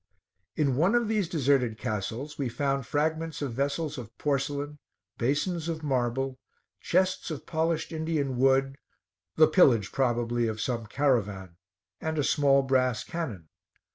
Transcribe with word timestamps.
In 0.55 0.77
one 0.77 0.95
of 0.95 1.07
these 1.07 1.29
deserted 1.29 1.77
castles, 1.77 2.35
we 2.39 2.49
found 2.49 2.87
fragments 2.87 3.39
of 3.43 3.53
vessels 3.53 3.99
of 3.99 4.17
porcelain, 4.17 4.79
basins 5.19 5.69
of 5.69 5.83
marble, 5.83 6.39
chests 6.79 7.29
of 7.29 7.45
polished 7.45 7.91
Indian 7.91 8.35
wood, 8.39 8.79
the 9.35 9.45
pillage 9.47 9.91
probably 9.91 10.47
of 10.47 10.59
some 10.59 10.87
caravan, 10.87 11.55
and 11.99 12.17
a 12.17 12.23
small 12.23 12.63
brass 12.63 13.03
cannon. 13.03 13.49